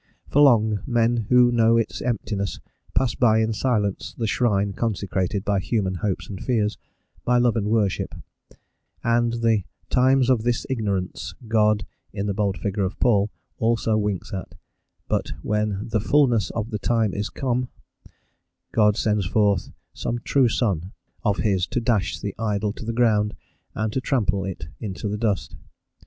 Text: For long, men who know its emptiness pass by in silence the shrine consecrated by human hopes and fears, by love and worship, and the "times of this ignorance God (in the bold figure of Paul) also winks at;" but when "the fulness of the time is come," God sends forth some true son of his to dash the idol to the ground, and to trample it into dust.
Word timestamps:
For 0.29 0.41
long, 0.41 0.79
men 0.87 1.27
who 1.29 1.51
know 1.51 1.77
its 1.77 2.01
emptiness 2.01 2.59
pass 2.95 3.13
by 3.13 3.37
in 3.39 3.53
silence 3.53 4.15
the 4.17 4.25
shrine 4.25 4.73
consecrated 4.73 5.45
by 5.45 5.59
human 5.59 5.93
hopes 5.93 6.27
and 6.27 6.43
fears, 6.43 6.75
by 7.23 7.37
love 7.37 7.55
and 7.55 7.67
worship, 7.67 8.15
and 9.03 9.31
the 9.43 9.63
"times 9.91 10.27
of 10.27 10.41
this 10.41 10.65
ignorance 10.71 11.35
God 11.47 11.85
(in 12.13 12.25
the 12.25 12.33
bold 12.33 12.57
figure 12.57 12.83
of 12.83 12.99
Paul) 12.99 13.29
also 13.59 13.95
winks 13.95 14.33
at;" 14.33 14.55
but 15.07 15.33
when 15.43 15.87
"the 15.89 16.01
fulness 16.01 16.49
of 16.49 16.71
the 16.71 16.79
time 16.79 17.13
is 17.13 17.29
come," 17.29 17.67
God 18.71 18.97
sends 18.97 19.27
forth 19.27 19.69
some 19.93 20.17
true 20.23 20.49
son 20.49 20.93
of 21.23 21.37
his 21.37 21.67
to 21.67 21.79
dash 21.79 22.19
the 22.19 22.33
idol 22.39 22.73
to 22.73 22.85
the 22.85 22.91
ground, 22.91 23.35
and 23.75 23.93
to 23.93 24.01
trample 24.01 24.45
it 24.45 24.65
into 24.79 25.15
dust. 25.15 25.55